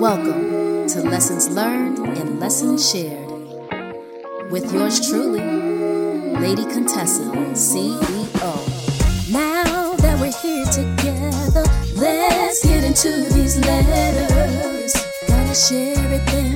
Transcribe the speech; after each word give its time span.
Welcome 0.00 0.88
to 0.88 1.02
Lessons 1.02 1.50
Learned 1.50 1.98
and 1.98 2.40
Lessons 2.40 2.90
Shared 2.90 3.28
with 4.50 4.72
yours 4.72 5.06
truly, 5.06 5.40
Lady 6.40 6.64
Contessa, 6.64 7.24
CEO. 7.52 9.30
Now 9.30 9.94
that 9.96 10.18
we're 10.18 10.32
here 10.32 10.64
together, 10.64 11.64
let's 11.96 12.64
get 12.64 12.82
into 12.82 13.28
these 13.34 13.58
letters. 13.58 14.94
Gotta 15.28 15.54
share 15.54 15.98
everything 15.98 16.49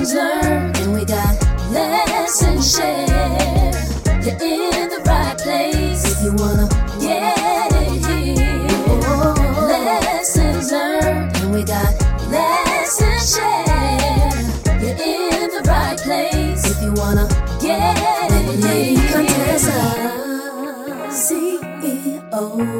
lessons 0.00 0.14
learned, 0.14 0.76
and 0.78 0.94
we 0.94 1.04
got 1.04 1.36
lessons 1.70 2.74
shared. 2.74 3.74
You're 4.24 4.34
in 4.40 4.88
the 4.88 5.02
right 5.04 5.36
place 5.36 6.04
if 6.10 6.22
you 6.24 6.32
wanna 6.36 6.68
get 6.98 7.72
it 7.72 8.06
here. 8.06 8.66
Oh, 9.04 9.34
lessons 9.68 10.72
learned, 10.72 11.36
and 11.36 11.52
we 11.52 11.64
got 11.64 11.92
lessons 12.30 13.34
shared. 13.34 14.82
You're 14.82 14.96
in 14.96 15.50
the 15.50 15.62
right 15.68 15.98
place 15.98 16.64
if 16.64 16.82
you 16.82 16.92
wanna 16.94 17.28
get 17.60 17.98
it 18.32 18.64
here. 18.64 19.00
CEO. 21.10 22.79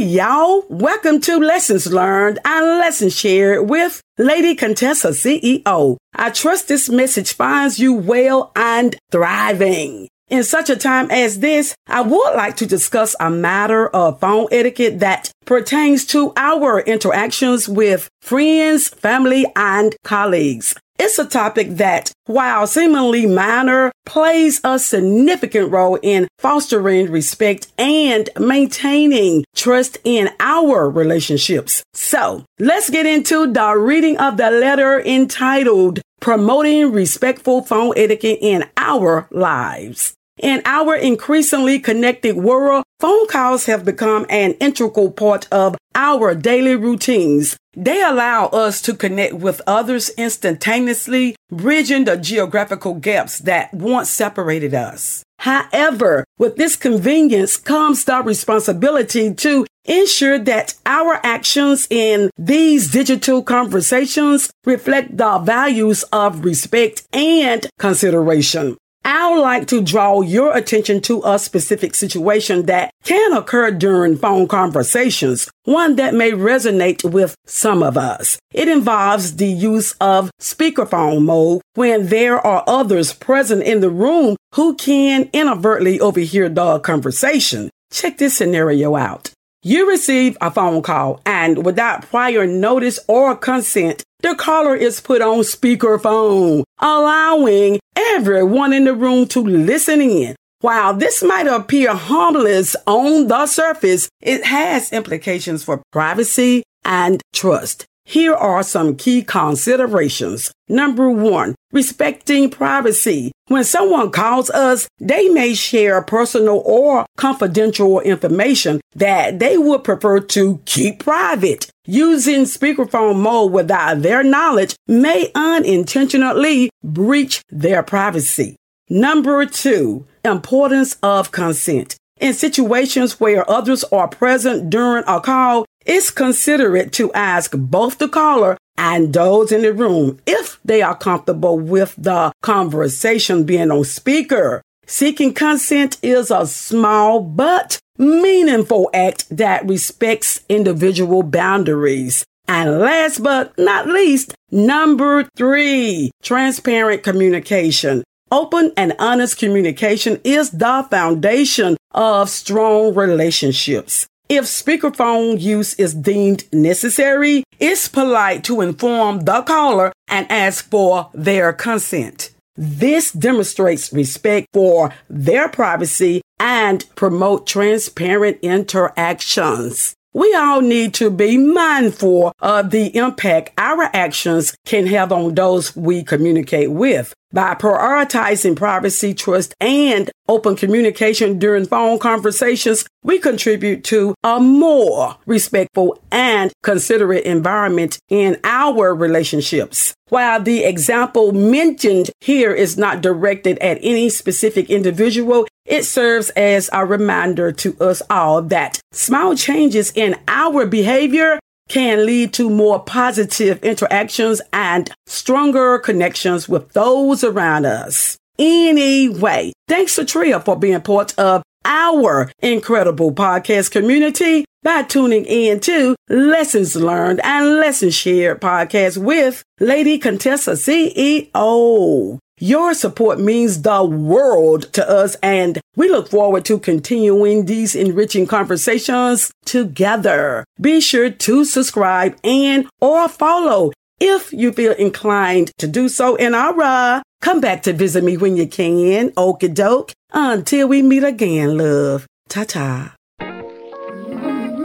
Y'all. 0.00 0.64
Welcome 0.70 1.20
to 1.20 1.36
Lessons 1.36 1.92
Learned 1.92 2.38
and 2.42 2.64
Lessons 2.78 3.14
Shared 3.14 3.68
with 3.68 4.00
Lady 4.16 4.54
Contessa 4.54 5.08
CEO. 5.08 5.98
I 6.14 6.30
trust 6.30 6.68
this 6.68 6.88
message 6.88 7.34
finds 7.34 7.78
you 7.78 7.92
well 7.92 8.50
and 8.56 8.96
thriving. 9.10 10.08
In 10.30 10.42
such 10.42 10.70
a 10.70 10.76
time 10.76 11.10
as 11.10 11.40
this, 11.40 11.74
I 11.86 12.00
would 12.00 12.34
like 12.34 12.56
to 12.56 12.66
discuss 12.66 13.14
a 13.20 13.28
matter 13.28 13.88
of 13.88 14.20
phone 14.20 14.46
etiquette 14.50 15.00
that 15.00 15.32
pertains 15.44 16.06
to 16.06 16.32
our 16.34 16.80
interactions 16.80 17.68
with 17.68 18.08
friends, 18.22 18.88
family, 18.88 19.52
and 19.54 19.94
colleagues. 20.02 20.74
It's 21.02 21.18
a 21.18 21.24
topic 21.24 21.76
that, 21.76 22.12
while 22.26 22.66
seemingly 22.66 23.24
minor, 23.24 23.90
plays 24.04 24.60
a 24.62 24.78
significant 24.78 25.72
role 25.72 25.98
in 26.02 26.28
fostering 26.38 27.10
respect 27.10 27.68
and 27.78 28.28
maintaining 28.38 29.46
trust 29.56 29.96
in 30.04 30.28
our 30.40 30.90
relationships. 30.90 31.82
So 31.94 32.44
let's 32.58 32.90
get 32.90 33.06
into 33.06 33.50
the 33.50 33.78
reading 33.78 34.18
of 34.18 34.36
the 34.36 34.50
letter 34.50 35.00
entitled 35.00 36.02
Promoting 36.20 36.92
Respectful 36.92 37.62
Phone 37.62 37.94
Etiquette 37.96 38.40
in 38.42 38.68
Our 38.76 39.26
Lives. 39.30 40.12
In 40.40 40.62
our 40.64 40.96
increasingly 40.96 41.78
connected 41.78 42.34
world, 42.34 42.82
phone 42.98 43.26
calls 43.26 43.66
have 43.66 43.84
become 43.84 44.24
an 44.30 44.52
integral 44.54 45.10
part 45.10 45.46
of 45.52 45.76
our 45.94 46.34
daily 46.34 46.76
routines. 46.76 47.58
They 47.76 48.00
allow 48.02 48.46
us 48.46 48.80
to 48.82 48.94
connect 48.94 49.34
with 49.34 49.60
others 49.66 50.08
instantaneously, 50.16 51.36
bridging 51.50 52.04
the 52.04 52.16
geographical 52.16 52.94
gaps 52.94 53.40
that 53.40 53.74
once 53.74 54.08
separated 54.08 54.72
us. 54.72 55.22
However, 55.40 56.24
with 56.38 56.56
this 56.56 56.74
convenience 56.74 57.58
comes 57.58 58.04
the 58.06 58.22
responsibility 58.22 59.34
to 59.34 59.66
ensure 59.84 60.38
that 60.38 60.74
our 60.86 61.20
actions 61.22 61.86
in 61.90 62.30
these 62.38 62.90
digital 62.90 63.42
conversations 63.42 64.50
reflect 64.64 65.18
the 65.18 65.38
values 65.38 66.02
of 66.04 66.46
respect 66.46 67.02
and 67.12 67.66
consideration. 67.78 68.78
I 69.04 69.30
would 69.30 69.40
like 69.40 69.66
to 69.68 69.80
draw 69.80 70.20
your 70.20 70.54
attention 70.56 71.00
to 71.02 71.22
a 71.24 71.38
specific 71.38 71.94
situation 71.94 72.66
that 72.66 72.90
can 73.04 73.32
occur 73.32 73.70
during 73.70 74.18
phone 74.18 74.46
conversations, 74.46 75.50
one 75.64 75.96
that 75.96 76.14
may 76.14 76.32
resonate 76.32 77.08
with 77.10 77.34
some 77.46 77.82
of 77.82 77.96
us. 77.96 78.38
It 78.52 78.68
involves 78.68 79.36
the 79.36 79.46
use 79.48 79.92
of 80.00 80.30
speakerphone 80.40 81.22
mode 81.22 81.62
when 81.74 82.08
there 82.08 82.38
are 82.44 82.62
others 82.66 83.12
present 83.12 83.62
in 83.62 83.80
the 83.80 83.90
room 83.90 84.36
who 84.54 84.74
can 84.74 85.30
inadvertently 85.32 85.98
overhear 86.00 86.48
the 86.48 86.78
conversation. 86.80 87.70
Check 87.90 88.18
this 88.18 88.36
scenario 88.36 88.96
out. 88.96 89.30
You 89.62 89.88
receive 89.88 90.38
a 90.40 90.50
phone 90.50 90.80
call 90.82 91.20
and 91.26 91.64
without 91.64 92.08
prior 92.08 92.46
notice 92.46 92.98
or 93.08 93.36
consent, 93.36 94.02
the 94.22 94.34
caller 94.34 94.74
is 94.74 95.00
put 95.00 95.22
on 95.22 95.40
speakerphone, 95.40 96.64
allowing 96.78 97.80
everyone 97.96 98.72
in 98.72 98.84
the 98.84 98.94
room 98.94 99.26
to 99.28 99.40
listen 99.40 100.00
in. 100.00 100.36
While 100.60 100.94
this 100.94 101.22
might 101.22 101.46
appear 101.46 101.94
harmless 101.94 102.76
on 102.86 103.28
the 103.28 103.46
surface, 103.46 104.08
it 104.20 104.44
has 104.44 104.92
implications 104.92 105.64
for 105.64 105.82
privacy 105.90 106.62
and 106.84 107.22
trust. 107.32 107.86
Here 108.04 108.34
are 108.34 108.62
some 108.62 108.96
key 108.96 109.22
considerations. 109.22 110.52
Number 110.68 111.08
one, 111.08 111.54
respecting 111.70 112.50
privacy. 112.50 113.30
When 113.46 113.64
someone 113.64 114.10
calls 114.10 114.50
us, 114.50 114.88
they 114.98 115.28
may 115.28 115.54
share 115.54 116.02
personal 116.02 116.62
or 116.66 117.06
confidential 117.16 118.00
information 118.00 118.80
that 118.96 119.38
they 119.38 119.56
would 119.56 119.84
prefer 119.84 120.20
to 120.20 120.60
keep 120.64 121.04
private. 121.04 121.70
Using 121.92 122.42
speakerphone 122.42 123.18
mode 123.18 123.50
without 123.50 124.02
their 124.02 124.22
knowledge 124.22 124.76
may 124.86 125.28
unintentionally 125.34 126.70
breach 126.84 127.42
their 127.50 127.82
privacy. 127.82 128.54
Number 128.88 129.44
two, 129.44 130.06
importance 130.24 130.98
of 131.02 131.32
consent. 131.32 131.96
In 132.20 132.32
situations 132.32 133.18
where 133.18 133.50
others 133.50 133.82
are 133.90 134.06
present 134.06 134.70
during 134.70 135.02
a 135.08 135.20
call, 135.20 135.66
it's 135.84 136.12
considerate 136.12 136.92
to 136.92 137.12
ask 137.12 137.54
both 137.56 137.98
the 137.98 138.08
caller 138.08 138.56
and 138.78 139.12
those 139.12 139.50
in 139.50 139.62
the 139.62 139.72
room 139.72 140.20
if 140.28 140.60
they 140.64 140.82
are 140.82 140.96
comfortable 140.96 141.58
with 141.58 141.96
the 141.98 142.30
conversation 142.40 143.42
being 143.42 143.72
on 143.72 143.82
speaker. 143.82 144.62
Seeking 144.86 145.34
consent 145.34 145.98
is 146.02 146.30
a 146.30 146.46
small 146.46 147.20
but 147.20 147.80
meaningful 148.00 148.90
act 148.94 149.28
that 149.36 149.66
respects 149.66 150.40
individual 150.48 151.22
boundaries. 151.22 152.24
And 152.48 152.80
last 152.80 153.22
but 153.22 153.56
not 153.58 153.86
least, 153.86 154.34
number 154.50 155.28
three, 155.36 156.10
transparent 156.22 157.02
communication. 157.04 158.02
Open 158.32 158.72
and 158.76 158.94
honest 158.98 159.38
communication 159.38 160.18
is 160.24 160.50
the 160.50 160.86
foundation 160.90 161.76
of 161.92 162.30
strong 162.30 162.94
relationships. 162.94 164.06
If 164.28 164.44
speakerphone 164.44 165.40
use 165.40 165.74
is 165.74 165.92
deemed 165.92 166.44
necessary, 166.52 167.44
it's 167.58 167.88
polite 167.88 168.44
to 168.44 168.60
inform 168.60 169.20
the 169.20 169.42
caller 169.42 169.92
and 170.08 170.30
ask 170.30 170.70
for 170.70 171.10
their 171.12 171.52
consent. 171.52 172.30
This 172.56 173.12
demonstrates 173.12 173.92
respect 173.92 174.46
for 174.52 174.94
their 175.08 175.48
privacy 175.48 176.22
and 176.40 176.84
promote 176.96 177.46
transparent 177.46 178.38
interactions. 178.42 179.94
We 180.12 180.34
all 180.34 180.60
need 180.60 180.94
to 180.94 181.08
be 181.08 181.36
mindful 181.36 182.32
of 182.40 182.70
the 182.70 182.96
impact 182.96 183.52
our 183.56 183.84
actions 183.94 184.56
can 184.64 184.86
have 184.86 185.12
on 185.12 185.36
those 185.36 185.76
we 185.76 186.02
communicate 186.02 186.72
with. 186.72 187.14
By 187.32 187.54
prioritizing 187.54 188.56
privacy, 188.56 189.14
trust, 189.14 189.54
and 189.60 190.10
open 190.28 190.56
communication 190.56 191.38
during 191.38 191.64
phone 191.64 192.00
conversations, 192.00 192.84
we 193.04 193.20
contribute 193.20 193.84
to 193.84 194.16
a 194.24 194.40
more 194.40 195.16
respectful 195.26 196.02
and 196.10 196.52
considerate 196.64 197.24
environment 197.24 198.00
in 198.08 198.36
our 198.42 198.92
relationships. 198.92 199.94
While 200.08 200.42
the 200.42 200.64
example 200.64 201.30
mentioned 201.30 202.10
here 202.20 202.52
is 202.52 202.76
not 202.76 203.00
directed 203.00 203.58
at 203.60 203.78
any 203.80 204.08
specific 204.08 204.68
individual, 204.68 205.46
it 205.64 205.84
serves 205.84 206.30
as 206.30 206.68
a 206.72 206.84
reminder 206.84 207.52
to 207.52 207.78
us 207.78 208.02
all 208.10 208.42
that 208.42 208.80
small 208.90 209.36
changes 209.36 209.92
in 209.94 210.16
our 210.26 210.66
behavior 210.66 211.38
can 211.70 212.04
lead 212.04 212.32
to 212.34 212.50
more 212.50 212.80
positive 212.80 213.62
interactions 213.64 214.42
and 214.52 214.90
stronger 215.06 215.78
connections 215.78 216.48
with 216.48 216.72
those 216.72 217.22
around 217.22 217.64
us. 217.64 218.18
Anyway, 218.38 219.52
thanks 219.68 219.94
to 219.94 220.04
Tria 220.04 220.40
for 220.40 220.56
being 220.56 220.80
part 220.80 221.16
of 221.16 221.42
our 221.64 222.30
incredible 222.40 223.12
podcast 223.12 223.70
community 223.70 224.44
by 224.62 224.82
tuning 224.82 225.24
in 225.26 225.60
to 225.60 225.94
Lessons 226.08 226.74
Learned 226.74 227.20
and 227.22 227.56
Lessons 227.58 227.94
Shared 227.94 228.40
podcast 228.40 228.98
with 228.98 229.44
Lady 229.60 229.96
Contessa 229.98 230.52
CEO. 230.52 232.18
Your 232.42 232.72
support 232.72 233.20
means 233.20 233.60
the 233.60 233.84
world 233.84 234.72
to 234.72 234.88
us, 234.88 235.14
and 235.16 235.60
we 235.76 235.90
look 235.90 236.08
forward 236.08 236.46
to 236.46 236.58
continuing 236.58 237.44
these 237.44 237.74
enriching 237.74 238.26
conversations 238.26 239.30
together. 239.44 240.46
Be 240.58 240.80
sure 240.80 241.10
to 241.10 241.44
subscribe 241.44 242.16
and 242.24 242.66
or 242.80 243.10
follow 243.10 243.72
if 244.00 244.32
you 244.32 244.52
feel 244.52 244.72
inclined 244.72 245.52
to 245.58 245.66
do 245.66 245.90
so. 245.90 246.16
And 246.16 246.34
alright, 246.34 247.02
come 247.20 247.42
back 247.42 247.62
to 247.64 247.74
visit 247.74 248.02
me 248.02 248.16
when 248.16 248.38
you 248.38 248.46
can. 248.46 249.10
Okie 249.10 249.52
doke. 249.52 249.92
Until 250.10 250.68
we 250.68 250.80
meet 250.80 251.04
again, 251.04 251.58
love. 251.58 252.06
Ta 252.30 252.44
ta. 252.44 252.94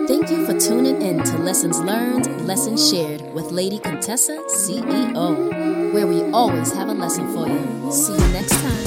Thank 0.07 0.31
you 0.31 0.45
for 0.45 0.57
tuning 0.57 1.01
in 1.01 1.23
to 1.23 1.37
Lessons 1.39 1.81
Learned, 1.81 2.47
Lessons 2.47 2.89
Shared 2.89 3.21
with 3.33 3.51
Lady 3.51 3.79
Contessa 3.79 4.41
CEO, 4.47 5.74
where 5.95 6.07
we 6.07 6.21
always 6.33 6.73
have 6.73 6.89
a 6.89 6.93
lesson 6.93 7.25
for 7.33 7.47
you. 7.47 7.89
See 7.89 8.11
you 8.11 8.27
next 8.33 8.51
time. 8.51 8.85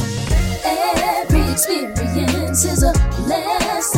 Every 0.62 1.52
experience 1.52 2.66
is 2.66 2.82
a 2.82 2.92
lesson 3.26 3.97